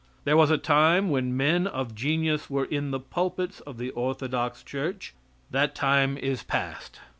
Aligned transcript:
There 0.23 0.35
was 0.35 0.49
a 0.49 0.57
time 0.57 1.11
when 1.11 1.37
men 1.37 1.67
of 1.67 1.93
genius 1.93 2.49
were 2.49 2.65
in 2.65 2.89
the 2.89 2.99
pulpits 2.99 3.59
of 3.59 3.77
the 3.77 3.91
orthodox 3.91 4.63
church; 4.63 5.13
that 5.51 5.75
time 5.75 6.17
is 6.17 6.41
past. 6.41 6.99